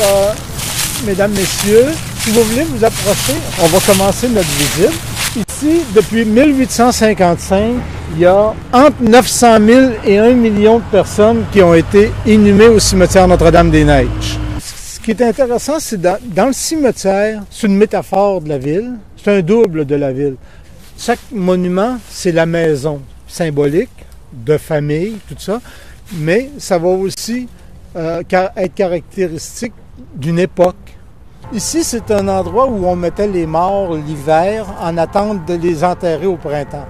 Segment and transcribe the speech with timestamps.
[0.00, 0.32] euh,
[1.06, 1.86] mesdames, messieurs,
[2.20, 4.98] si vous voulez vous approcher, on va commencer notre visite.
[5.36, 7.74] Ici, depuis 1855,
[8.14, 12.68] il y a entre 900 000 et 1 million de personnes qui ont été inhumées
[12.68, 14.38] au cimetière Notre-Dame-des-Neiges.
[14.60, 18.92] Ce qui est intéressant, c'est dans, dans le cimetière, c'est une métaphore de la ville,
[19.22, 20.36] c'est un double de la ville.
[20.98, 23.88] Chaque monument, c'est la maison symbolique
[24.32, 25.60] de famille, tout ça,
[26.14, 27.48] mais ça va aussi
[27.96, 28.22] euh,
[28.56, 29.74] être caractéristique
[30.14, 30.76] d'une époque.
[31.52, 36.26] Ici, c'est un endroit où on mettait les morts l'hiver en attente de les enterrer
[36.26, 36.86] au printemps.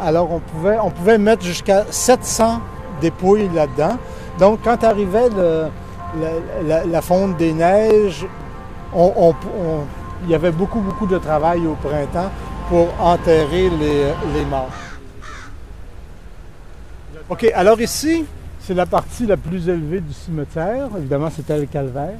[0.00, 2.60] Alors, on pouvait, on pouvait mettre jusqu'à 700
[3.00, 3.98] dépouilles là-dedans.
[4.40, 5.28] Donc, quand arrivait
[6.66, 8.26] la, fonte des neiges,
[8.96, 12.30] il y avait beaucoup, beaucoup de travail au printemps
[12.68, 14.70] pour enterrer les, les morts.
[17.28, 18.24] OK, alors ici,
[18.62, 20.88] c'est la partie la plus élevée du cimetière.
[20.96, 22.18] Évidemment, c'était le calvaire.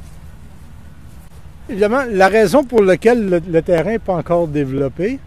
[1.69, 5.21] Évidemment, la raison pour laquelle le, terrain n'est pas encore développé,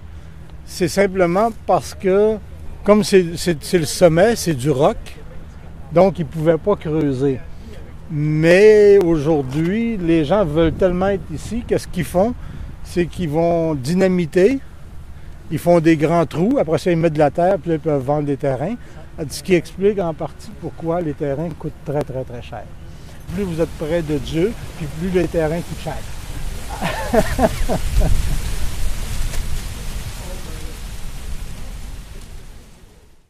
[0.66, 2.36] c'est simplement parce que,
[2.84, 3.24] comme c'est
[3.74, 4.98] le sommet, c'est du roc,
[5.94, 7.40] donc ils ne pouvaient pas creuser.
[8.12, 12.36] Mais aujourd'hui, les gens veulent tellement être ici qu'est-ce qu'ils font?
[12.84, 14.60] C'est qu'ils vont dynamiter,
[15.52, 18.04] ils font des grands trous, après ça, ils mettent de la terre, puis ils peuvent
[18.04, 18.76] vendre des terrains.
[19.30, 22.64] Ce qui explique en partie pourquoi les terrains coûtent très, très, très cher.
[23.34, 25.98] Plus vous êtes près de Dieu, puis plus les terrains coûtent cher.